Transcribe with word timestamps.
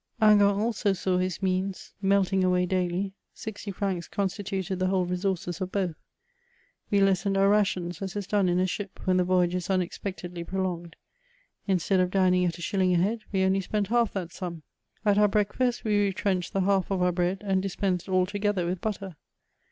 Hingant 0.19 0.57
also 0.57 0.93
saw 0.93 1.19
his 1.19 1.43
means 1.43 1.93
meltmg 2.03 2.41
378 2.41 2.41
MEMOIBS 2.41 2.65
OF 2.65 2.73
swi^ 2.73 2.89
daily; 2.89 3.13
nxty 3.35 3.75
francs 3.75 4.07
oonstitiifced 4.09 4.79
the 4.79 4.87
whole 4.87 5.05
reaoiire» 5.05 5.61
of 5.61 5.71
bota. 5.71 5.95
We 6.89 6.99
lenened 7.01 7.37
our 7.37 7.47
n^AoDa^ 7.51 8.01
as 8.01 8.15
is 8.15 8.25
done 8.25 8.49
in 8.49 8.59
a 8.59 8.65
dap, 8.65 8.99
when 9.05 9.17
the 9.17 9.23
voyage 9.23 9.53
is 9.53 9.69
unexpectedly 9.69 10.43
prokHiged. 10.43 10.95
Instead 11.67 11.99
ci 11.99 12.17
dSmang 12.17 12.51
tA 12.51 12.57
a 12.57 12.61
shilling 12.63 12.95
a 12.95 12.97
head, 12.97 13.19
we 13.31 13.43
only 13.43 13.61
spent 13.61 13.89
haJf 13.89 14.13
that 14.13 14.33
sum. 14.33 14.63
At 15.05 15.19
our 15.19 15.25
l»eakfast 15.31 15.83
we 15.83 16.01
retrenched 16.01 16.53
the 16.53 16.61
half 16.61 16.89
of 16.89 17.03
our 17.03 17.11
bread, 17.11 17.43
and 17.45 17.63
diqaenscd 17.63 18.09
altogether 18.09 18.65
with 18.65 18.81
butter. 18.81 19.17